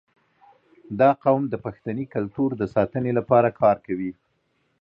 •دا 0.99 1.09
قوم 1.23 1.43
د 1.49 1.55
پښتني 1.65 2.05
کلتور 2.13 2.49
د 2.57 2.63
ساتنې 2.75 3.11
لپاره 3.19 3.49
کار 3.61 3.77
کوي. 3.85 4.11